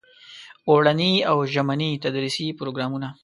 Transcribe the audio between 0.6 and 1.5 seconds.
اوړني او